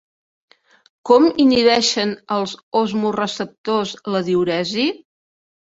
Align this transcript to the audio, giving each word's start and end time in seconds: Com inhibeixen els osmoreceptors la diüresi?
Com 1.09 1.27
inhibeixen 1.43 2.15
els 2.37 2.57
osmoreceptors 2.83 3.95
la 4.17 4.25
diüresi? 4.33 4.93